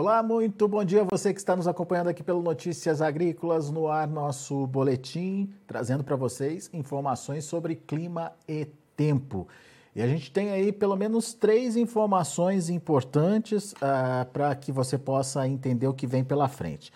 [0.00, 3.86] Olá, muito bom dia a você que está nos acompanhando aqui pelo Notícias Agrícolas no
[3.86, 8.64] ar, nosso boletim, trazendo para vocês informações sobre clima e
[8.96, 9.46] tempo.
[9.94, 15.46] E a gente tem aí pelo menos três informações importantes uh, para que você possa
[15.46, 16.90] entender o que vem pela frente.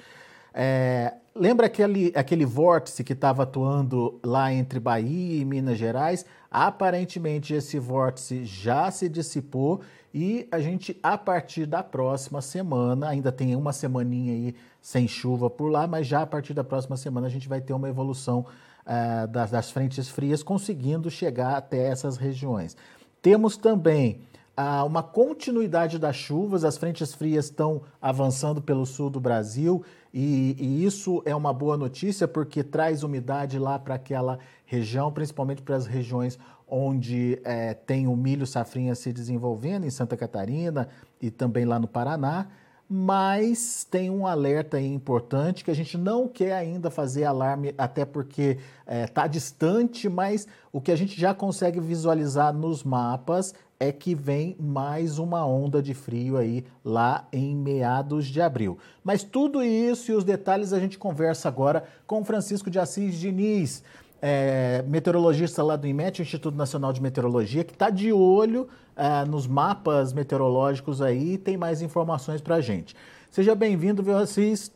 [0.55, 6.25] É, lembra aquele, aquele vórtice que estava atuando lá entre Bahia e Minas Gerais?
[6.51, 9.81] Aparentemente esse vórtice já se dissipou
[10.13, 15.51] e a gente, a partir da próxima semana, ainda tem uma semaninha aí sem chuva
[15.51, 18.47] por lá, mas já a partir da próxima semana a gente vai ter uma evolução
[18.87, 22.77] uh, das, das frentes frias conseguindo chegar até essas regiões.
[23.21, 24.21] Temos também
[24.59, 30.57] uh, uma continuidade das chuvas, as frentes frias estão avançando pelo sul do Brasil e,
[30.59, 35.77] e isso é uma boa notícia porque traz umidade lá para aquela região, principalmente para
[35.77, 40.89] as regiões onde é, tem o milho safrinha se desenvolvendo, em Santa Catarina
[41.21, 42.49] e também lá no Paraná.
[42.89, 48.59] Mas tem um alerta importante que a gente não quer ainda fazer alarme, até porque
[48.87, 53.55] está é, tá distante, mas o que a gente já consegue visualizar nos mapas
[53.89, 58.79] é que vem mais uma onda de frio aí lá em meados de abril.
[59.03, 63.83] Mas tudo isso e os detalhes a gente conversa agora com Francisco de Assis Diniz,
[64.23, 69.47] é, meteorologista lá do IMET, Instituto Nacional de Meteorologia, que está de olho é, nos
[69.47, 72.97] mapas meteorológicos aí e tem mais informações para a gente.
[73.31, 74.73] Seja bem-vindo, viu, Assis?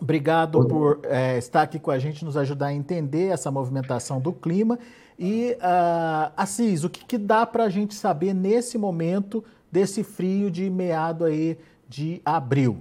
[0.00, 4.32] Obrigado por é, estar aqui com a gente, nos ajudar a entender essa movimentação do
[4.32, 4.78] clima
[5.18, 10.50] e, uh, Assis, o que, que dá para a gente saber nesse momento desse frio
[10.50, 11.56] de meado aí
[11.88, 12.78] de abril?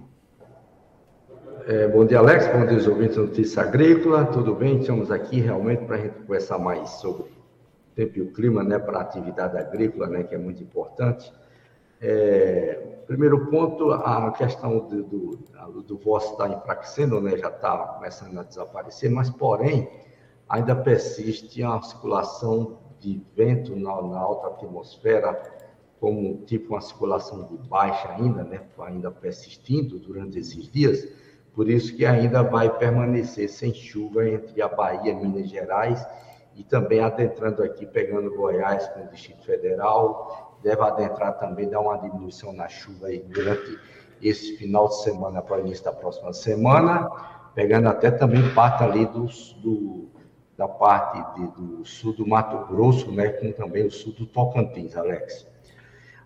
[1.68, 2.48] É, bom dia, Alex.
[2.48, 4.26] Bom dia, ouvintes da Notícia Agrícola.
[4.26, 4.80] Tudo bem?
[4.80, 8.80] Estamos aqui realmente para a gente conversar mais sobre o tempo e o clima, né,
[8.80, 11.32] para a atividade agrícola, né, que é muito importante.
[12.06, 18.44] É, primeiro ponto, a questão do, do, do está enfraquecendo, né, já está começando a
[18.44, 19.90] desaparecer, mas, porém,
[20.50, 25.42] ainda persiste a circulação de vento na, na alta atmosfera,
[25.98, 31.08] como tipo uma circulação de baixa ainda, né, ainda persistindo durante esses dias,
[31.56, 36.06] por isso que ainda vai permanecer sem chuva entre a Bahia, Minas Gerais
[36.56, 41.98] e também adentrando aqui, pegando Goiás com o Distrito Federal, deve adentrar também, dar uma
[41.98, 43.78] diminuição na chuva aí durante
[44.22, 47.10] esse final de semana para o início da próxima semana,
[47.54, 50.08] pegando até também parte ali dos, do,
[50.58, 54.96] da parte de, do sul do Mato Grosso, né, com também o sul do Tocantins,
[54.96, 55.52] Alex.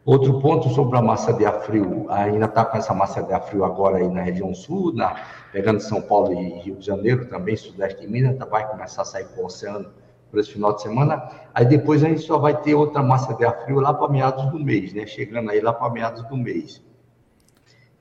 [0.06, 3.42] Outro ponto sobre a massa de ar frio, ainda está com essa massa de ar
[3.42, 5.22] frio agora aí na região sul, na,
[5.52, 9.26] pegando São Paulo e Rio de Janeiro, também sudeste de Minas, vai começar a sair
[9.26, 9.92] para o oceano
[10.38, 11.30] por esse final de semana.
[11.54, 14.46] Aí depois a gente só vai ter outra massa de ar frio lá para meados
[14.52, 15.08] do mês, né?
[15.08, 16.86] Chegando aí lá para meados do mês.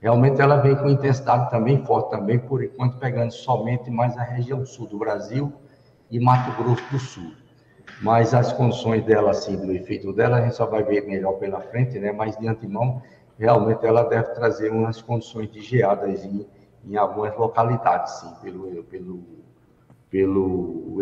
[0.00, 4.64] Realmente ela vem com intensidade também forte também, por enquanto pegando somente mais a região
[4.66, 5.50] sul do Brasil,
[6.10, 7.32] e Mato Grosso do Sul.
[8.02, 11.60] Mas as condições dela, assim, do efeito dela, a gente só vai ver melhor pela
[11.62, 12.12] frente, né?
[12.12, 13.00] Mas de antemão,
[13.38, 16.46] realmente ela deve trazer umas condições de geadas em,
[16.84, 19.24] em algumas localidades, sim, pelo, pelo,
[20.16, 20.96] pelo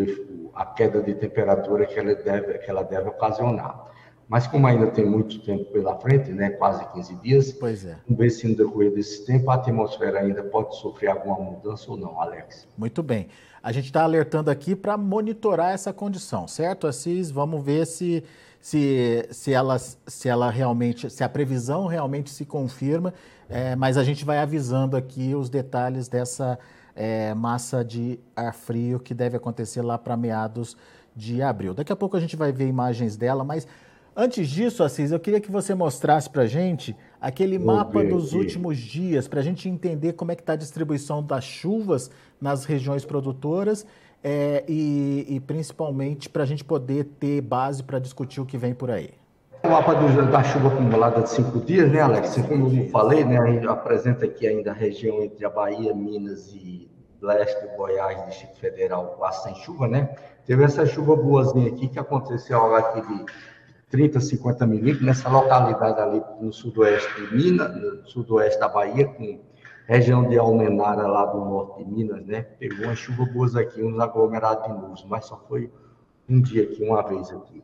[0.54, 3.92] a queda de temperatura que ela deve, que ela deve ocasionar.
[4.26, 7.97] Mas como ainda tem muito tempo pela frente, né, quase 15 dias, pois é.
[8.06, 11.97] vamos ver se no decorrer desse tempo a atmosfera ainda pode sofrer alguma mudança ou
[11.97, 12.66] não, Alex.
[12.76, 13.28] Muito bem.
[13.62, 17.31] A gente está alertando aqui para monitorar essa condição, certo, Assis?
[17.31, 18.25] Vamos ver se,
[18.60, 23.12] se, se, ela, se ela realmente, se a previsão realmente se confirma,
[23.48, 26.58] é, mas a gente vai avisando aqui os detalhes dessa
[26.94, 30.77] é, massa de ar frio que deve acontecer lá para meados
[31.15, 31.75] de abril.
[31.75, 33.66] Daqui a pouco a gente vai ver imagens dela, mas
[34.16, 38.28] Antes disso, Assis, eu queria que você mostrasse para a gente aquele Vou mapa dos
[38.28, 38.37] aqui.
[38.37, 42.65] últimos dias, para a gente entender como é que está a distribuição das chuvas nas
[42.65, 43.84] regiões produtoras
[44.22, 48.73] é, e, e, principalmente para a gente poder ter base para discutir o que vem
[48.73, 49.11] por aí.
[49.64, 52.37] O mapa do, da chuva acumulada de cinco dias, né, Alex?
[52.46, 56.87] Como eu falei, né, apresenta aqui ainda a região entre a Bahia, Minas e
[57.22, 60.14] leste, Goiás, Distrito Federal, quase sem chuva, né?
[60.44, 63.25] Teve essa chuva boazinha aqui que aconteceu aqui de
[63.88, 69.40] 30, 50 milímetros, nessa localidade ali no sudoeste de Minas, no sudoeste da Bahia, com
[69.87, 72.43] região de Almenara, lá do norte de Minas, né?
[72.43, 75.72] Pegou umas chuvas boas aqui, uns aglomerados de nuvens, mas só foi
[76.28, 77.62] um dia aqui, uma vez aqui.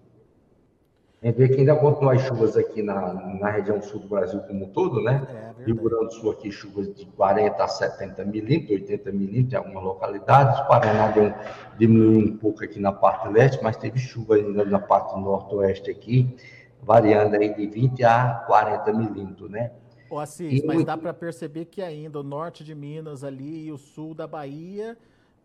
[1.22, 4.40] A gente vê que ainda continuam as chuvas aqui na, na região sul do Brasil
[4.40, 5.54] como um todo, né?
[5.58, 9.56] É, Rio Grande do Sul aqui chuvas de 40 a 70 milímetros, 80 milímetros em
[9.56, 10.58] algumas localidades.
[10.60, 11.30] O Paraná deu,
[11.78, 16.34] diminuiu um pouco aqui na parte leste, mas teve chuva ainda na parte norte-oeste aqui,
[16.82, 19.72] variando aí de 20 a 40 milímetros, né?
[20.08, 23.70] Ô Assis, e mas dá para perceber que ainda o norte de Minas ali e
[23.70, 24.96] o sul da Bahia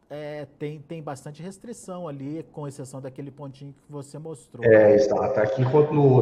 [0.10, 4.64] é, tem, tem bastante restrição ali, com exceção daquele pontinho que você mostrou.
[4.64, 5.40] É, exato.
[5.40, 5.64] Aqui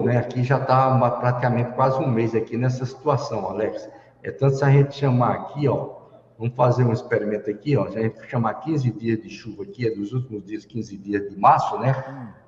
[0.03, 0.17] né?
[0.17, 3.89] Aqui já está praticamente quase um mês aqui nessa situação, Alex.
[4.21, 5.97] É tanto se a gente chamar aqui, ó,
[6.39, 9.85] vamos fazer um experimento aqui, ó, se a gente chamar 15 dias de chuva aqui,
[9.85, 11.91] é dos últimos dias, 15 dias de março, né?
[12.07, 12.43] Hum.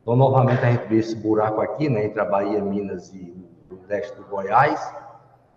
[0.00, 3.32] Então, novamente, a gente vê esse buraco aqui, né, entre a Bahia, Minas e
[3.70, 4.80] o leste do Goiás,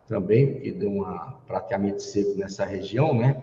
[0.08, 3.42] também, porque deu uma praticamente seco nessa região, né?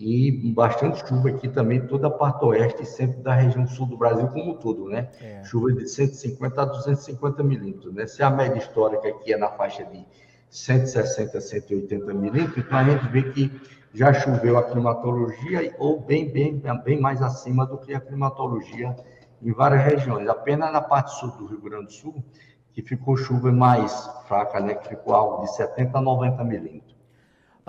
[0.00, 4.26] E bastante chuva aqui também, toda a parte oeste, sempre da região sul do Brasil
[4.28, 5.10] como tudo, né?
[5.20, 5.44] É.
[5.44, 8.06] Chuva de 150 a 250 milímetros, né?
[8.06, 10.06] Se a média histórica aqui é na faixa de
[10.48, 13.60] 160 a 180 milímetros, então a gente vê que
[13.92, 18.96] já choveu a climatologia ou bem, bem, bem mais acima do que a climatologia
[19.42, 20.26] em várias regiões.
[20.28, 22.24] Apenas na parte sul do Rio Grande do Sul,
[22.72, 24.76] que ficou chuva mais fraca, né?
[24.76, 26.89] Que ficou algo de 70 a 90 milímetros.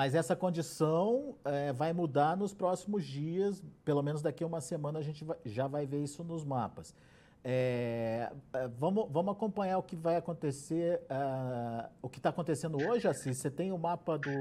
[0.02, 4.98] Mas essa condição é, vai mudar nos próximos dias, pelo menos daqui a uma semana
[4.98, 6.96] a gente vai, já vai ver isso nos mapas.
[7.44, 13.08] É, é vamos, vamos acompanhar o que vai acontecer, uh, o que está acontecendo hoje,
[13.08, 13.32] assim.
[13.32, 14.32] Você tem o mapa do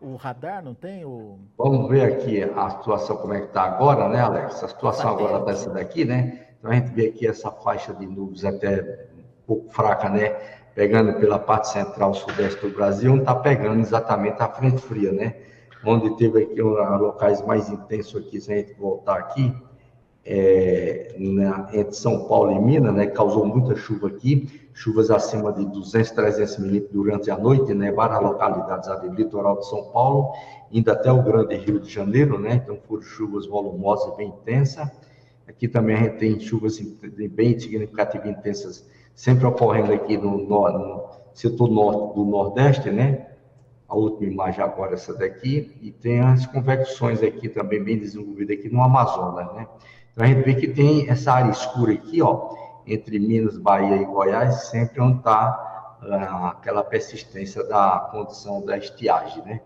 [0.00, 1.04] o radar, não tem?
[1.04, 1.40] O...
[1.58, 4.62] Vamos ver aqui a situação, como é que está agora, né, Alex?
[4.62, 6.50] A situação agora está essa daqui, né?
[6.56, 10.59] Então a gente vê aqui essa faixa de nuvens até um pouco fraca, né?
[10.74, 15.36] Pegando pela parte central sudeste do Brasil, onde está pegando exatamente a frente fria, né?
[15.84, 19.54] Onde teve aqui locais mais intensos aqui, se a gente voltar aqui,
[20.24, 23.06] é, na, entre São Paulo e Minas, né?
[23.06, 27.90] Causou muita chuva aqui, chuvas acima de 200, 300 milímetros durante a noite, né?
[27.90, 30.32] Várias localidades ali litoral de São Paulo,
[30.70, 32.60] indo até o grande Rio de Janeiro, né?
[32.62, 34.88] Então foram chuvas volumosas bem intensas.
[35.48, 40.68] Aqui também a gente tem chuvas bem significativas e intensas sempre ocorrendo aqui no, no,
[40.70, 43.26] no setor norte do Nordeste, né?
[43.88, 48.68] A última imagem agora essa daqui, e tem as convecções aqui também bem desenvolvidas aqui
[48.68, 49.66] no Amazonas, né?
[50.12, 52.54] Então a gente vê que tem essa área escura aqui, ó,
[52.86, 59.42] entre Minas, Bahia e Goiás, sempre onde está ah, aquela persistência da condição da estiagem,
[59.44, 59.60] né?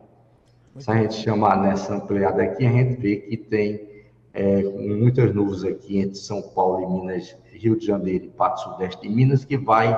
[0.78, 3.93] Se a gente chamar nessa ampliada aqui, a gente vê que tem
[4.34, 9.02] é, muitas nuvens aqui entre São Paulo e Minas Rio de Janeiro e parte sudeste
[9.02, 9.96] de Minas, que vai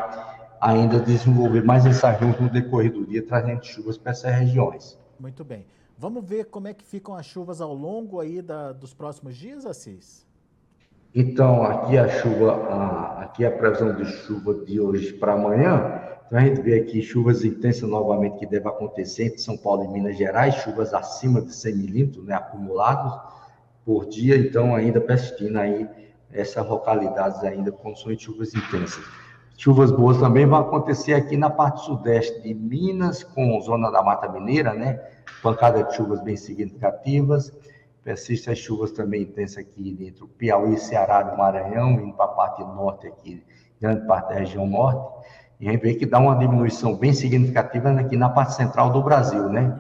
[0.61, 4.99] ainda desenvolver mais essa junta no decorrer do dia, trazendo chuvas para essas regiões.
[5.19, 5.65] Muito bem.
[5.99, 9.65] Vamos ver como é que ficam as chuvas ao longo aí da, dos próximos dias,
[9.65, 10.27] Assis?
[11.15, 16.03] Então, aqui a chuva, a, aqui a previsão de chuva de hoje para amanhã.
[16.27, 19.89] Então, a gente vê aqui chuvas intensas novamente que devem acontecer entre São Paulo e
[19.89, 23.19] Minas Gerais, chuvas acima de 100 milímetros né, acumulados
[23.87, 25.89] por dia, então ainda persistindo aí
[26.33, 29.05] essas localidades ainda com condições de chuvas intensas.
[29.57, 34.29] Chuvas boas também vão acontecer aqui na parte sudeste de Minas, com zona da Mata
[34.29, 35.01] Mineira, né?
[35.41, 37.57] Pancada de chuvas bem significativas.
[38.03, 42.29] Persistem as chuvas também intensas aqui entre o Piauí, Ceará e Maranhão, indo para a
[42.29, 43.43] parte norte aqui,
[43.81, 45.27] grande parte da região norte.
[45.59, 49.03] E a gente vê que dá uma diminuição bem significativa aqui na parte central do
[49.03, 49.75] Brasil, né?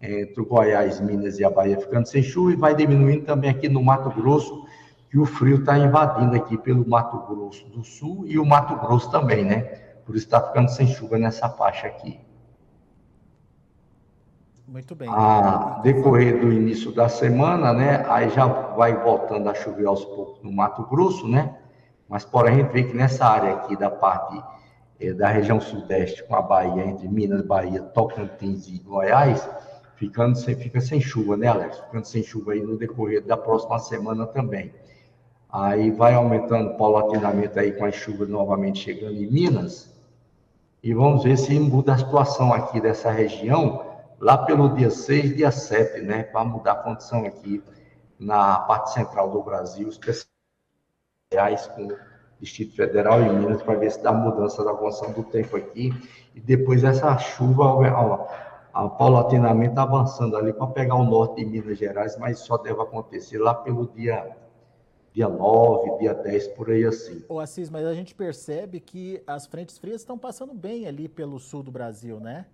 [0.00, 3.68] Entre o Goiás, Minas e a Bahia ficando sem chuva e vai diminuindo também aqui
[3.68, 4.66] no Mato Grosso,
[5.10, 9.10] que o frio está invadindo aqui pelo Mato Grosso do Sul e o Mato Grosso
[9.10, 9.60] também, né?
[10.04, 12.20] Por isso está ficando sem chuva nessa faixa aqui.
[14.68, 15.08] Muito bem.
[15.10, 18.04] A decorrer do início da semana, né?
[18.08, 21.56] Aí já vai voltando a chover aos poucos no Mato Grosso, né?
[22.08, 24.42] Mas porém a gente vê que nessa área aqui da parte
[25.00, 29.48] eh, da região sudeste com a Bahia, entre Minas, Bahia, Tocantins e Goiás,
[29.96, 31.78] ficando sem, fica sem chuva, né, Alex?
[31.78, 34.72] Ficando sem chuva aí no decorrer da próxima semana também.
[35.50, 39.94] Aí vai aumentando paulatinamente aí com as chuvas novamente chegando em Minas.
[40.82, 43.84] E vamos ver se muda a situação aqui dessa região
[44.20, 46.28] lá pelo dia 6, dia 7, né?
[46.32, 47.62] Vai mudar a condição aqui
[48.18, 51.96] na parte central do Brasil, especiais com o
[52.40, 55.92] Distrito Federal e Minas, para ver se dá mudança da condição do tempo aqui.
[56.34, 57.64] E depois essa chuva,
[58.98, 63.54] paulatinamente avançando ali para pegar o norte de Minas Gerais, mas só deve acontecer lá
[63.54, 64.36] pelo dia
[65.16, 67.24] dia 9, dia 10, por aí assim.
[67.26, 71.38] Ô Assis, mas a gente percebe que as frentes frias estão passando bem ali pelo
[71.38, 72.44] sul do Brasil, né?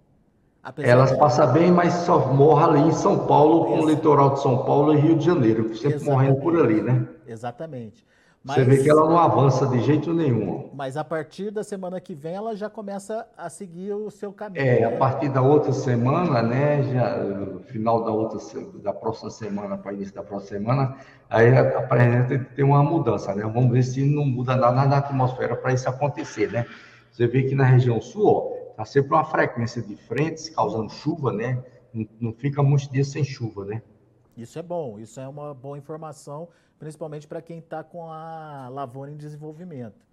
[0.62, 1.18] Apesar Elas de...
[1.18, 4.94] passam bem, mas só morra ali em São Paulo, com o litoral de São Paulo
[4.94, 6.08] e Rio de Janeiro, sempre Exatamente.
[6.08, 7.08] morrendo por ali, né?
[7.26, 8.06] Exatamente.
[8.44, 10.68] Mas, Você vê que ela não avança de jeito nenhum.
[10.74, 14.64] Mas a partir da semana que vem ela já começa a seguir o seu caminho.
[14.64, 14.84] É, né?
[14.86, 16.82] a partir da outra semana, né?
[16.82, 18.40] Já final da outra
[18.82, 20.96] da próxima semana para início da próxima semana,
[21.30, 23.42] aí aparenta ter uma mudança, né?
[23.44, 26.66] Vamos ver se não muda nada na atmosfera para isso acontecer, né?
[27.12, 31.32] Você vê que na região sul, ó, Está sempre uma frequência de frentes causando chuva,
[31.32, 31.62] né?
[31.92, 33.82] Não, não fica muitos dias sem chuva, né?
[34.36, 36.48] Isso é bom, isso é uma boa informação,
[36.78, 40.06] principalmente para quem está com a lavoura em desenvolvimento.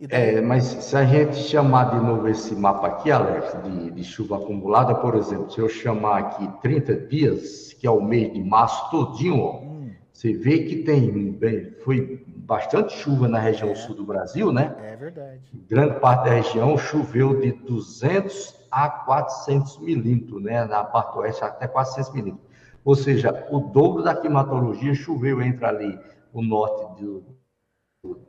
[0.00, 0.36] Daí...
[0.36, 4.36] É, mas se a gente chamar de novo esse mapa aqui, Alex, de, de, chuva
[4.36, 8.90] acumulada, por exemplo, se eu chamar aqui 30 dias, que é o mês de março
[8.90, 9.90] todinho, ó, hum.
[10.12, 13.74] você vê que tem, bem, foi bastante chuva na região é.
[13.74, 14.76] sul do Brasil, né?
[14.80, 15.40] É verdade.
[15.68, 20.64] Grande parte da região choveu de 200 a 400 milímetros, né?
[20.64, 22.48] Na parte oeste até 400 milímetros.
[22.84, 25.98] Ou seja, o dobro da climatologia choveu entre ali
[26.32, 27.22] o norte do,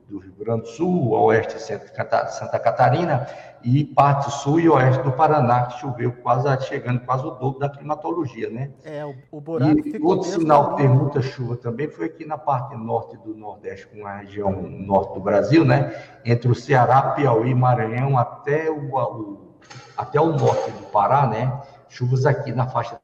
[0.08, 3.28] do Rio Grande do Sul, oeste de Santa Catarina
[3.64, 7.70] e parte sul e oeste do Paraná, que choveu quase chegando quase o dobro da
[7.70, 8.72] climatologia, né?
[8.84, 12.38] É, o, o buraco e outro sinal que tem muita chuva também foi aqui na
[12.38, 15.94] parte norte do Nordeste, com a região norte do Brasil, né?
[16.26, 19.49] Entre o Ceará, Piauí, Maranhão até o, o
[19.98, 21.62] até o norte do Pará, né?
[21.90, 23.00] Chuvas aqui na faixa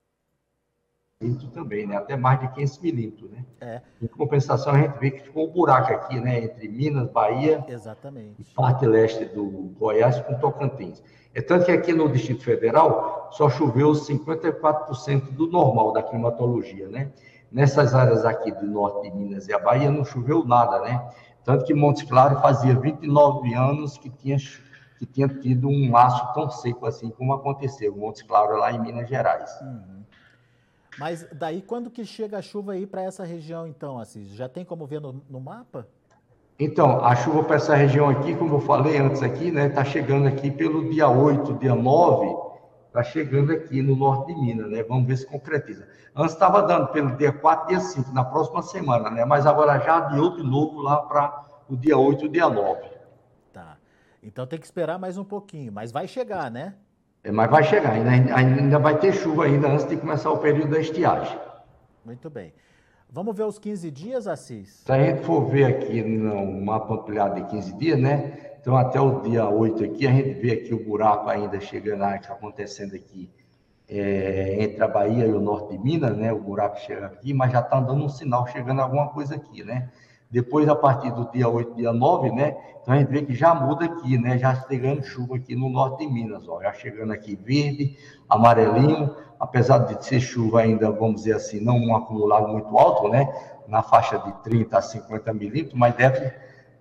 [1.53, 1.95] também, né?
[1.95, 3.45] Até mais de 500 milímetros, né?
[3.61, 3.81] É.
[4.01, 6.43] Em compensação, a gente vê que ficou um buraco aqui, né?
[6.43, 8.35] Entre Minas, Bahia Exatamente.
[8.39, 9.45] e parte leste do
[9.79, 11.01] Goiás com Tocantins.
[11.33, 17.11] É tanto que aqui no Distrito Federal só choveu 54% do normal da climatologia, né?
[17.51, 21.09] Nessas áreas aqui do norte de Minas e a Bahia não choveu nada, né?
[21.45, 24.37] Tanto que Montes Claros fazia 29 anos que tinha,
[24.97, 29.07] que tinha tido um laço tão seco assim como aconteceu, Montes Claros lá em Minas
[29.07, 29.49] Gerais.
[29.61, 30.03] Uhum.
[30.97, 34.29] Mas daí quando que chega a chuva aí para essa região então, Assis?
[34.29, 35.87] Já tem como ver no, no mapa?
[36.57, 40.25] Então, a chuva para essa região aqui, como eu falei antes aqui, né, tá chegando
[40.25, 42.33] aqui pelo dia 8, dia 9,
[42.93, 44.81] tá chegando aqui no norte de Minas, né?
[44.83, 45.85] Vamos ver se concretiza.
[46.15, 49.25] Antes estava dando pelo dia 4, dia 5, na próxima semana, né?
[49.25, 52.94] Mas agora já adiou de novo lá para o dia 8, dia 9.
[54.25, 54.29] Tá.
[54.29, 56.75] Então tem que esperar mais um pouquinho, mas vai chegar, né?
[57.23, 60.71] É, mas vai chegar, ainda, ainda vai ter chuva ainda antes de começar o período
[60.71, 61.37] da estiagem.
[62.03, 62.53] Muito bem.
[63.09, 64.83] Vamos ver os 15 dias, Assis?
[64.85, 68.55] Se a gente for ver aqui no mapa ampliado de 15 dias, né?
[68.59, 72.95] Então, até o dia 8 aqui, a gente vê aqui o buraco ainda chegando, acontecendo
[72.95, 73.29] aqui
[73.87, 76.33] é, entre a Bahia e o norte de Minas, né?
[76.33, 79.89] O buraco chega aqui, mas já está dando um sinal chegando alguma coisa aqui, né?
[80.35, 82.57] Depois, a partir do dia 8, dia 9, né?
[82.81, 84.37] Então a gente vê que já muda aqui, né?
[84.37, 86.61] Já chegando chuva aqui no norte de Minas, ó.
[86.61, 91.95] Já chegando aqui verde, amarelinho, apesar de ser chuva ainda, vamos dizer assim, não um
[91.95, 93.33] acumulado muito alto, né?
[93.69, 96.33] Na faixa de 30 a 50 milímetros, mas deve,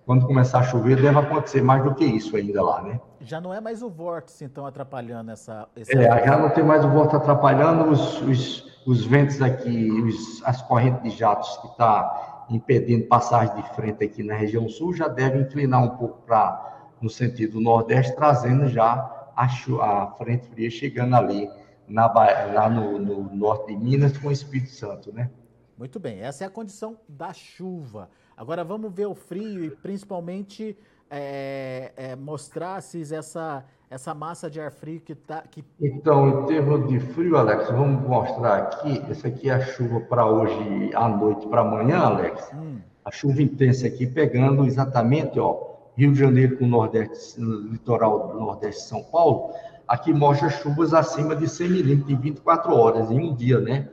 [0.05, 2.99] quando começar a chover, deve acontecer mais do que isso ainda lá, né?
[3.21, 5.65] Já não é mais o vórtice, então, atrapalhando essa.
[5.77, 5.97] Esse...
[5.97, 10.61] É, já não tem mais o vórtice atrapalhando os, os, os ventos aqui, os, as
[10.61, 15.39] correntes de jatos que está impedindo passagem de frente aqui na região sul, já deve
[15.39, 21.49] inclinar um pouco para no sentido nordeste, trazendo já a, a frente fria chegando ali
[21.87, 22.11] na,
[22.53, 25.29] lá no, no, norte de Minas com o Espírito Santo, né?
[25.77, 28.09] Muito bem, essa é a condição da chuva.
[28.35, 30.77] Agora vamos ver o frio e principalmente
[31.09, 35.41] é, é, mostrar se essa essa massa de ar frio que está.
[35.43, 35.63] Que...
[35.79, 39.03] Então, em termos de frio, Alex, vamos mostrar aqui.
[39.09, 42.51] Essa aqui é a chuva para hoje à noite, para amanhã, Alex.
[42.53, 42.79] Hum.
[43.03, 48.29] A chuva intensa aqui pegando exatamente, ó, Rio de Janeiro com o Nordeste, no litoral
[48.29, 49.53] do Nordeste de São Paulo.
[49.87, 53.87] Aqui mostra chuvas acima de 100 milímetros em 24 horas, em um dia, né?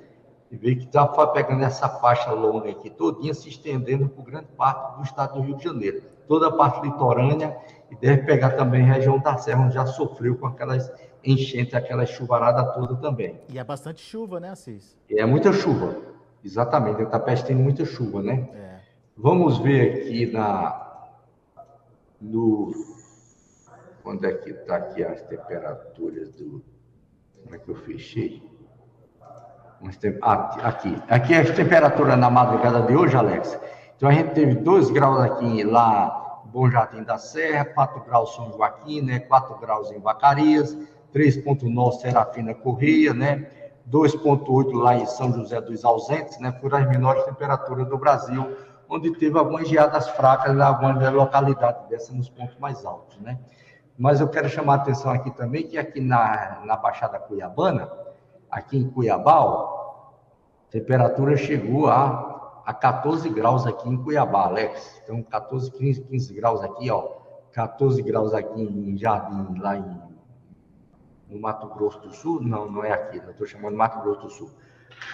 [0.51, 4.97] E vê que está pegando essa faixa longa aqui, todinha se estendendo por grande parte
[4.97, 6.03] do estado do Rio de Janeiro.
[6.27, 7.57] Toda a parte litorânea
[7.91, 10.91] e deve pegar também a região da Serra, onde já sofreu com aquelas
[11.25, 13.41] enchentes, aquela chuvarada toda também.
[13.49, 14.97] E é bastante chuva, né, Assis?
[15.11, 15.97] É muita chuva,
[16.45, 17.03] exatamente.
[17.03, 18.49] A Tapeste tem muita chuva, né?
[18.55, 18.81] É.
[19.17, 20.81] Vamos ver aqui na
[22.21, 22.73] no
[24.05, 26.63] onde é que está aqui as temperaturas do
[27.43, 28.43] como é que eu fechei?
[30.23, 33.59] Ah, aqui, aqui é a temperatura na madrugada de hoje, Alex.
[34.03, 38.51] Então a gente teve 2 graus aqui lá Bom Jardim da Serra, 4 graus São
[38.51, 39.21] Joaquim, né?
[39.21, 40.77] 4 graus em Vacarias,
[41.15, 43.47] 3.9 Serafina Correia, né?
[43.89, 46.51] 2.8 lá em São José dos Ausentes, né?
[46.61, 48.45] Foram as menores temperaturas do Brasil,
[48.89, 53.39] onde teve algumas geadas fracas em algumas localidades dessas nos pontos mais altos, né?
[53.97, 57.89] Mas eu quero chamar a atenção aqui também que aqui na, na Baixada Cuiabana,
[58.51, 62.32] aqui em Cuiabá, a temperatura chegou a
[62.65, 65.01] a 14 graus aqui em Cuiabá, Alex.
[65.03, 67.21] Então, 14, 15, 15 graus aqui, ó.
[67.53, 70.01] 14 graus aqui em Jardim, lá em,
[71.29, 72.41] no Mato Grosso do Sul.
[72.43, 74.51] Não, não é aqui, eu estou chamando Mato Grosso do Sul.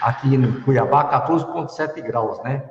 [0.00, 2.71] Aqui em Cuiabá, 14,7 graus, né?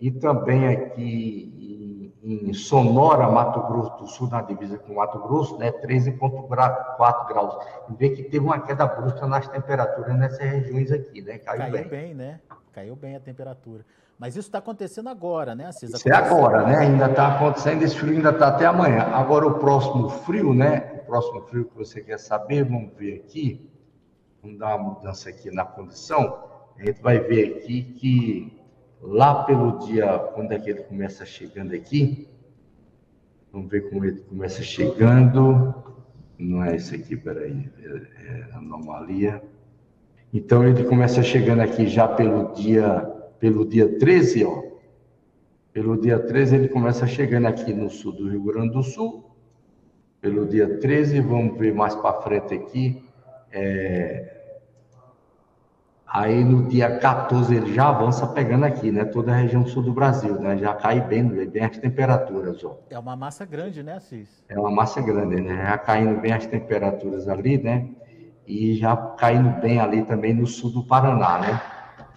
[0.00, 1.81] E também aqui
[2.22, 7.56] em Sonora, Mato Grosso do Sul, na divisa com Mato Grosso, né, 13,4 graus.
[7.90, 11.38] E vê que teve uma queda brusca nas temperaturas nessas regiões aqui, né?
[11.38, 11.88] Caiu, Caiu bem.
[11.88, 12.40] bem, né?
[12.72, 13.84] Caiu bem a temperatura.
[14.18, 15.90] Mas isso está acontecendo agora, né, Assis?
[15.90, 16.76] Isso é agora, né?
[16.76, 19.02] Ainda está acontecendo, esse frio ainda está até amanhã.
[19.02, 21.00] Agora o próximo frio, né?
[21.02, 23.68] O próximo frio que você quer saber, vamos ver aqui.
[24.40, 26.44] Vamos dar uma mudança aqui na condição.
[26.78, 28.61] A gente vai ver aqui que
[29.02, 32.28] lá pelo dia, quando é que ele começa chegando aqui?
[33.52, 35.74] Vamos ver como ele começa chegando.
[36.38, 39.42] Não é esse aqui, peraí, é, é anomalia.
[40.32, 43.00] Então ele começa chegando aqui já pelo dia,
[43.38, 44.62] pelo dia 13, ó.
[45.72, 49.30] Pelo dia 13 ele começa chegando aqui no sul do Rio Grande do Sul.
[50.20, 53.04] Pelo dia 13, vamos ver mais para frente aqui.
[53.50, 54.41] É,
[56.12, 59.02] Aí no dia 14 ele já avança pegando aqui, né?
[59.02, 60.58] Toda a região sul do Brasil, né?
[60.58, 62.76] Já cai bem, bem as temperaturas, ó.
[62.90, 64.44] É uma massa grande, né, Cis?
[64.46, 65.64] É uma massa grande, né?
[65.66, 67.88] Já caindo bem as temperaturas ali, né?
[68.46, 71.62] E já caindo bem ali também no sul do Paraná, né?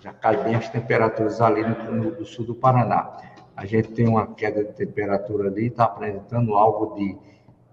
[0.01, 3.15] Já cai bem as temperaturas ali no, no, sul do Paraná.
[3.55, 7.17] A gente tem uma queda de temperatura ali, está apresentando algo de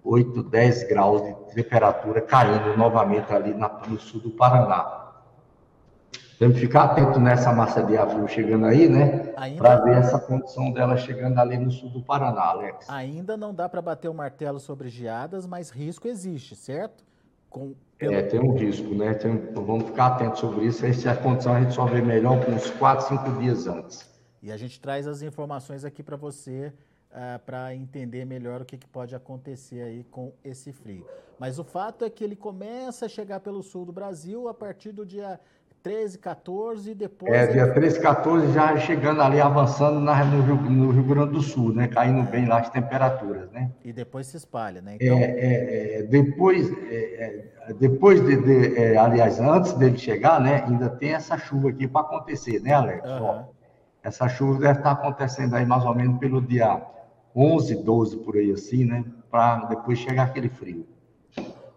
[0.01, 5.02] 8, 10 graus de temperatura caindo novamente ali na, no sul do Paraná.
[6.43, 9.33] Temos que ficar atento nessa massa de ar frio chegando aí, né?
[9.57, 12.89] Para ver essa condição dela chegando ali no sul do Paraná, Alex.
[12.89, 17.05] Ainda não dá para bater o martelo sobre geadas, mas risco existe, certo?
[17.49, 18.15] Com, pelo...
[18.15, 19.13] É, tem um risco, né?
[19.13, 20.85] Tem, vamos ficar atentos sobre isso.
[20.85, 24.05] Aí, se a condição a gente só vê melhor com uns 4, 5 dias antes.
[24.41, 26.73] E a gente traz as informações aqui para você,
[27.09, 31.07] uh, ah, para entender melhor o que, que pode acontecer aí com esse frio.
[31.39, 34.91] Mas o fato é que ele começa a chegar pelo sul do Brasil a partir
[34.91, 35.39] do dia
[35.83, 37.33] 13, 14 e depois.
[37.33, 41.33] É, dia 13, 14 já é chegando ali, avançando na, no, Rio, no, Rio, Grande
[41.33, 41.89] do Sul, né?
[41.89, 42.31] Caindo é.
[42.31, 43.69] bem lá as temperaturas, né?
[43.83, 44.95] E depois se espalha, né?
[44.95, 45.17] Então...
[45.17, 50.63] É, é, é depois, é, é, depois de, de aliás, antes dele chegar, né?
[50.65, 53.05] Ainda tem essa chuva aqui para acontecer, né, Alex?
[53.05, 53.23] Uhum.
[53.25, 53.43] Ó,
[54.01, 56.81] essa chuva deve estar acontecendo aí mais ou menos pelo dia
[57.35, 59.03] 11, 12 por aí assim, né?
[59.29, 60.87] Para depois chegar aquele frio.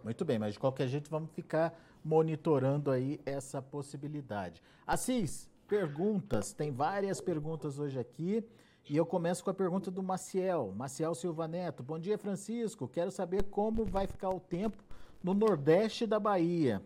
[0.07, 4.63] Muito bem, mas de qualquer jeito vamos ficar monitorando aí essa possibilidade.
[4.87, 8.45] Assis, perguntas, tem várias perguntas hoje aqui.
[8.89, 11.83] E eu começo com a pergunta do Maciel, Maciel Silva Neto.
[11.83, 12.87] Bom dia, Francisco.
[12.87, 14.81] Quero saber como vai ficar o tempo
[15.25, 16.81] no Nordeste da Bahia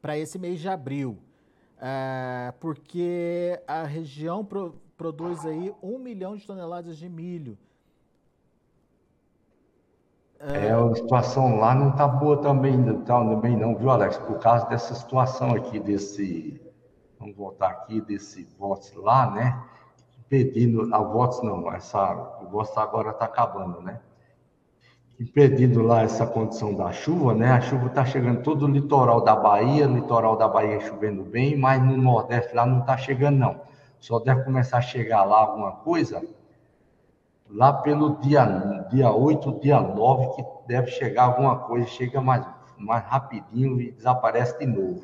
[0.00, 1.18] para esse mês de abril.
[1.76, 7.58] É, porque a região pro, produz aí um milhão de toneladas de milho.
[10.40, 14.18] É, a situação lá não está boa também, tá, também não, viu, Alex?
[14.18, 16.60] Por causa dessa situação aqui, desse.
[17.18, 19.60] Vamos voltar aqui, desse votos lá, né?
[20.20, 20.94] Impedindo.
[20.94, 24.00] A votos não, essa, o voto agora está acabando, né?
[25.18, 27.50] Impedindo lá essa condição da chuva, né?
[27.50, 31.82] A chuva está chegando todo o litoral da Bahia, litoral da Bahia chovendo bem, mas
[31.82, 33.60] no Nordeste lá não está chegando, não.
[33.98, 36.22] Só deve começar a chegar lá alguma coisa
[37.50, 38.44] lá pelo dia,
[38.90, 44.58] dia 8, dia 9, que deve chegar alguma coisa, chega mais, mais rapidinho e desaparece
[44.58, 45.02] de novo.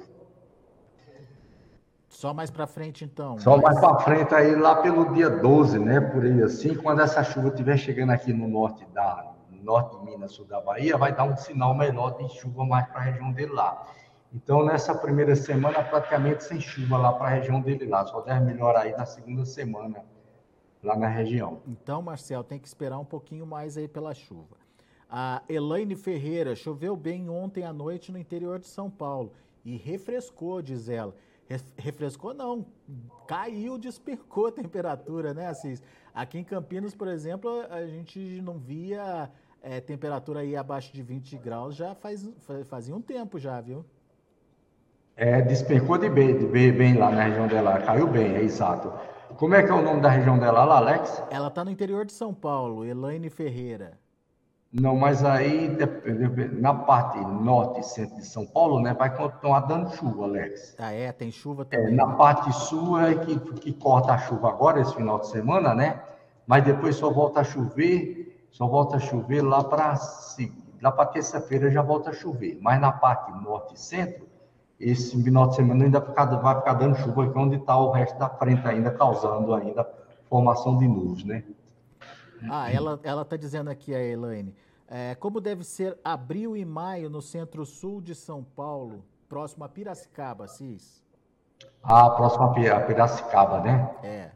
[2.08, 3.38] Só mais para frente, então.
[3.38, 6.00] Só mais para frente aí, lá pelo dia 12, né?
[6.00, 10.32] Por aí assim, quando essa chuva estiver chegando aqui no norte da norte de Minas,
[10.32, 13.52] sul da Bahia, vai dar um sinal melhor de chuva mais para a região dele
[13.52, 13.82] lá.
[14.32, 18.04] Então, nessa primeira semana, praticamente sem chuva lá para a região dele lá.
[18.06, 20.04] Só deve melhorar aí na segunda semana
[20.84, 21.60] lá na região.
[21.66, 24.56] Então, Marcel, tem que esperar um pouquinho mais aí pela chuva.
[25.08, 29.32] A Elaine Ferreira, choveu bem ontem à noite no interior de São Paulo
[29.64, 31.14] e refrescou, diz ela.
[31.76, 32.66] Refrescou não,
[33.26, 35.82] caiu, despercou a temperatura, né, Assis?
[36.14, 39.30] Aqui em Campinas, por exemplo, a gente não via
[39.62, 42.28] é, temperatura aí abaixo de 20 graus já faz,
[42.66, 43.84] fazia um tempo já, viu?
[45.16, 48.92] É, despercou de bem, de bem, bem lá na região dela, caiu bem, é exato.
[49.36, 51.22] Como é que é o nome da região dela lá, Alex?
[51.30, 53.98] Ela está no interior de São Paulo, Elaine Ferreira.
[54.72, 55.76] Não, mas aí
[56.52, 60.74] na parte norte e centro de São Paulo, né, vai continuar dando chuva, Alex.
[60.78, 61.12] Ah, é?
[61.12, 61.92] Tem chuva é, também.
[61.92, 65.74] É, na parte sul é que, que corta a chuva agora, esse final de semana,
[65.74, 66.02] né?
[66.46, 69.94] Mas depois só volta a chover, só volta a chover lá para
[70.82, 72.58] lá para terça-feira já volta a chover.
[72.60, 74.28] Mas na parte norte e centro,
[74.78, 78.28] esse final de semana ainda vai ficar dando chuva aqui onde está o resto da
[78.28, 79.88] frente ainda, causando ainda
[80.28, 81.44] formação de nuvens, né?
[82.50, 84.54] Ah, ela está dizendo aqui, a Elaine,
[84.88, 90.46] é, como deve ser abril e maio no centro-sul de São Paulo, próximo a Piracicaba,
[90.46, 91.02] Cis?
[91.82, 93.90] Ah, próximo a Piracicaba, né?
[94.02, 94.30] É.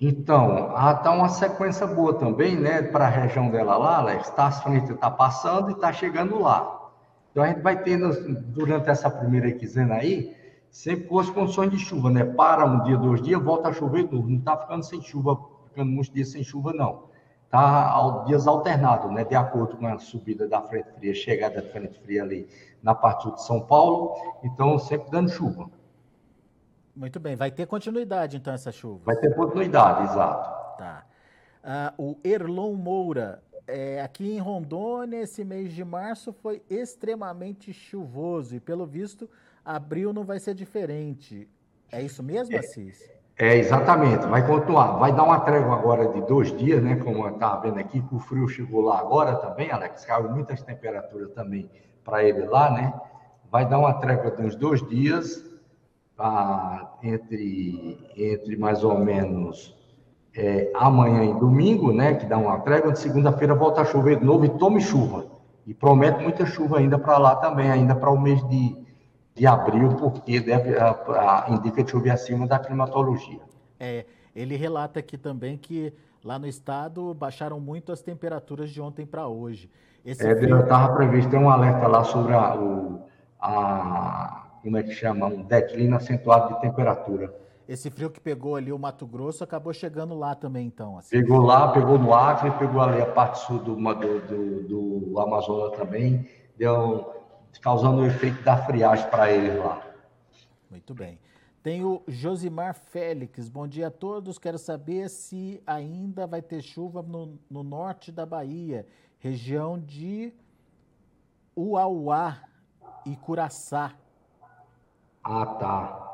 [0.00, 4.28] Então, está uma sequência boa também, né, para a região dela lá, Alex.
[4.28, 6.77] Está as frentes, está passando e está chegando lá.
[7.38, 8.10] Então, a gente vai tendo,
[8.46, 10.36] durante essa primeira quinzena aí,
[10.72, 12.24] sempre com as condições de chuva, né?
[12.24, 14.28] Para um dia, dois dias, volta a chover tudo.
[14.28, 17.04] Não está ficando sem chuva, ficando muitos dias sem chuva, não.
[17.44, 19.22] Está dias alternados, né?
[19.24, 22.48] De acordo com a subida da frente fria, chegada da frente fria ali
[22.82, 24.16] na parte de São Paulo.
[24.42, 25.70] Então, sempre dando chuva.
[26.92, 29.02] Muito bem, vai ter continuidade então essa chuva?
[29.04, 30.76] Vai ter continuidade, exato.
[30.76, 31.04] Tá.
[31.62, 38.56] Uh, o Erlon Moura, é, aqui em Rondônia, esse mês de março foi extremamente chuvoso
[38.56, 39.28] e, pelo visto,
[39.62, 41.46] abril não vai ser diferente.
[41.92, 42.98] É isso mesmo, é, Assis?
[43.36, 44.98] É, exatamente, vai continuar.
[44.98, 46.96] Vai dar uma trégua agora de dois dias, né?
[46.96, 51.30] Como estava vendo aqui, que o frio chegou lá agora também, Alex, caiu muitas temperaturas
[51.32, 51.70] também
[52.02, 52.92] para ele lá, né?
[53.50, 55.44] Vai dar uma trégua de uns dois dias
[56.18, 59.77] ah, entre, entre mais ou menos
[60.34, 64.24] é, amanhã e domingo, né, que dá uma trégua, de segunda-feira volta a chover de
[64.24, 65.26] novo e tome chuva.
[65.66, 68.76] E promete muita chuva ainda para lá também, ainda para o mês de,
[69.34, 73.40] de abril, porque deve, a, a, indica de chover acima da climatologia.
[73.78, 75.92] É, ele relata aqui também que
[76.24, 79.70] lá no estado baixaram muito as temperaturas de ontem para hoje.
[80.04, 80.60] Esse é, frio...
[80.60, 83.02] estava previsto, tem um alerta lá sobre a, o,
[83.40, 87.34] a como é que chama, um declínio acentuado de temperatura.
[87.68, 90.96] Esse frio que pegou ali o Mato Grosso acabou chegando lá também, então?
[90.96, 91.10] Assim.
[91.10, 96.26] Pegou lá, pegou no Acre, pegou ali a parte sul do, do, do, Amazonas também,
[96.56, 97.14] deu,
[97.60, 99.82] causando o efeito da friagem para eles lá.
[100.70, 101.20] Muito bem.
[101.62, 103.50] Tem o Josimar Félix.
[103.50, 104.38] Bom dia a todos.
[104.38, 108.86] Quero saber se ainda vai ter chuva no, no norte da Bahia,
[109.18, 110.32] região de
[111.54, 112.38] Uauá
[113.04, 113.92] e Curaçá.
[115.22, 116.08] Ah, tá.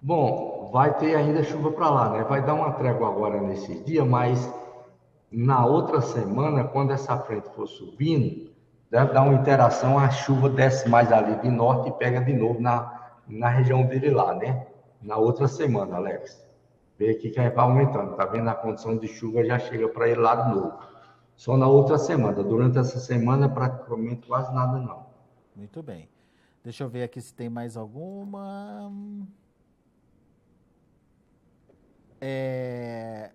[0.00, 2.24] Bom, vai ter ainda chuva para lá, né?
[2.24, 4.52] Vai dar uma trégua agora nesse dia, mas
[5.30, 8.50] na outra semana, quando essa frente for subindo,
[8.90, 12.60] deve dar uma interação, a chuva desce mais ali de norte e pega de novo
[12.60, 14.66] na, na região dele lá, né?
[15.02, 16.46] Na outra semana, Alex.
[16.98, 18.48] Vê aqui que vai aumentando, tá vendo?
[18.48, 20.78] A condição de chuva já chega para ele lá de novo.
[21.36, 22.42] Só na outra semana.
[22.42, 25.06] Durante essa semana, praticamente quase nada não.
[25.54, 26.08] Muito bem.
[26.64, 28.90] Deixa eu ver aqui se tem mais alguma.
[32.20, 33.30] É...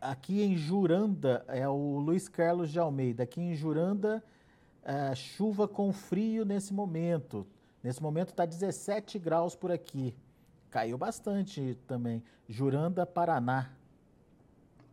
[0.00, 3.22] Aqui em Juranda, é o Luiz Carlos de Almeida.
[3.22, 4.24] Aqui em Juranda,
[4.82, 7.46] é, chuva com frio nesse momento.
[7.82, 10.16] Nesse momento está 17 graus por aqui.
[10.70, 12.22] Caiu bastante também.
[12.48, 13.70] Juranda, Paraná.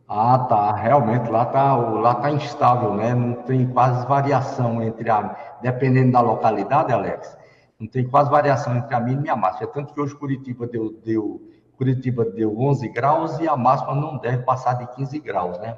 [0.07, 0.73] Ah, tá.
[0.73, 3.13] Realmente lá tá, lá tá instável, né?
[3.13, 7.37] Não tem quase variação entre a, dependendo da localidade, Alex.
[7.79, 9.69] Não tem quase variação entre a mínima e a máxima.
[9.69, 11.41] É tanto que hoje Curitiba deu, deu
[11.77, 15.77] Curitiba deu 11 graus e a máxima não deve passar de 15 graus, né?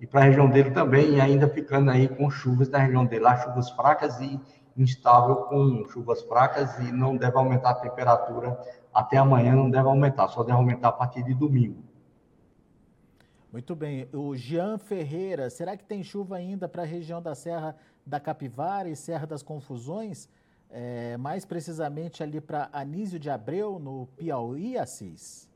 [0.00, 3.36] E para a região dele também, ainda ficando aí com chuvas na região dele, lá
[3.36, 4.40] chuvas fracas e
[4.76, 8.58] instável com chuvas fracas e não deve aumentar a temperatura
[8.94, 11.82] até amanhã, não deve aumentar, só deve aumentar a partir de domingo.
[13.52, 14.08] Muito bem.
[14.12, 18.88] O Jean Ferreira, será que tem chuva ainda para a região da Serra da Capivara
[18.88, 20.28] e Serra das Confusões?
[20.72, 25.48] É, mais precisamente ali para Anísio de Abreu, no Piauí, Assis?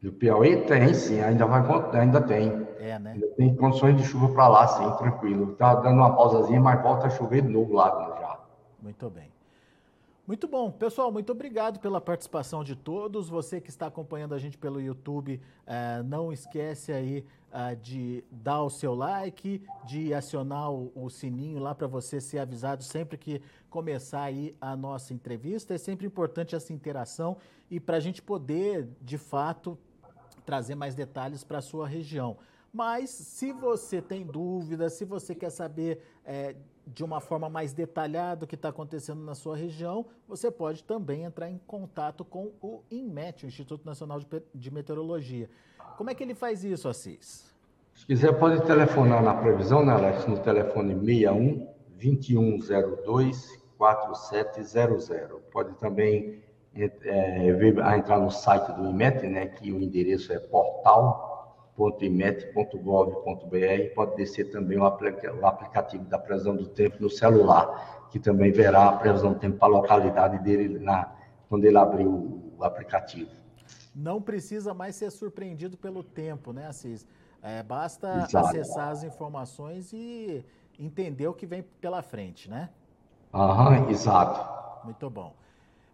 [0.00, 1.60] No Piauí tem, sim, ainda, vai,
[2.00, 2.66] ainda tem.
[2.78, 3.12] É, né?
[3.12, 5.52] Ainda tem condições de chuva para lá, sim, tranquilo.
[5.52, 8.40] Está dando uma pausazinha, mas volta a chover de novo lá já.
[8.80, 9.30] Muito bem.
[10.28, 10.70] Muito bom.
[10.70, 13.30] Pessoal, muito obrigado pela participação de todos.
[13.30, 18.62] Você que está acompanhando a gente pelo YouTube, uh, não esquece aí uh, de dar
[18.62, 23.40] o seu like, de acionar o, o sininho lá para você ser avisado sempre que
[23.70, 25.72] começar aí a nossa entrevista.
[25.72, 27.38] É sempre importante essa interação
[27.70, 29.78] e para a gente poder, de fato,
[30.44, 32.36] trazer mais detalhes para a sua região.
[32.70, 36.54] Mas se você tem dúvidas, se você quer saber é,
[36.94, 41.24] de uma forma mais detalhada o que está acontecendo na sua região, você pode também
[41.24, 44.20] entrar em contato com o INMET, o Instituto Nacional
[44.54, 45.48] de Meteorologia.
[45.96, 47.54] Como é que ele faz isso, Assis?
[47.94, 50.26] Se quiser, pode telefonar na previsão, né, Alex?
[50.26, 55.08] No telefone 61 2102 4700.
[55.52, 56.40] Pode também
[56.74, 61.27] é, entrar no site do IMET, né, que o endereço é portal
[61.78, 63.94] www.imet.gov.br.
[63.94, 68.96] Pode descer também o, aplicativo da previsão do tempo no celular, que também verá a
[68.96, 71.14] previsão do tempo para a localidade dele na,
[71.48, 73.30] quando ele abrir o, o aplicativo.
[73.94, 77.06] Não precisa mais ser surpreendido pelo tempo, né, Assis?
[77.40, 78.48] É, basta Exato.
[78.48, 80.44] acessar as informações e
[80.78, 82.70] entender o que vem pela frente, né?
[83.32, 84.84] Aham, exato.
[84.84, 85.36] Muito bom.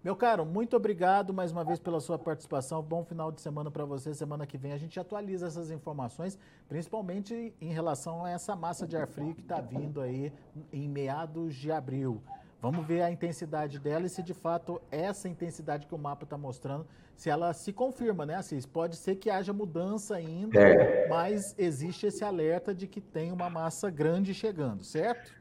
[0.05, 2.83] Meu caro, muito obrigado mais uma vez pela sua participação.
[2.83, 4.13] Bom final de semana para você.
[4.13, 6.39] Semana que vem a gente atualiza essas informações,
[6.69, 10.31] principalmente em relação a essa massa de ar frio que está vindo aí
[10.71, 12.23] em meados de abril.
[12.61, 16.37] Vamos ver a intensidade dela e se de fato essa intensidade que o mapa está
[16.37, 16.87] mostrando,
[17.17, 18.67] se ela se confirma, né, Assis?
[18.67, 21.09] Pode ser que haja mudança ainda, é.
[21.09, 25.33] mas existe esse alerta de que tem uma massa grande chegando, certo?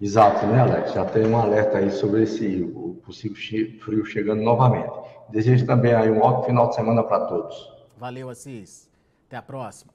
[0.00, 0.92] Exato, né, Alex?
[0.94, 2.64] Já tem um alerta aí sobre esse
[3.02, 3.36] possível
[3.80, 4.92] frio chegando novamente.
[5.30, 7.72] Desejo também aí um ótimo final de semana para todos.
[7.96, 8.90] Valeu, Assis.
[9.26, 9.92] Até a próxima.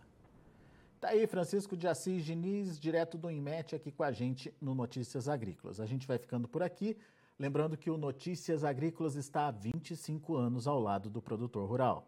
[0.99, 5.29] Tá aí, Francisco de Assis Diniz, direto do INMET, aqui com a gente no Notícias
[5.29, 5.79] Agrícolas.
[5.79, 6.97] A gente vai ficando por aqui.
[7.37, 12.07] Lembrando que o Notícias Agrícolas está há 25 anos ao lado do produtor rural.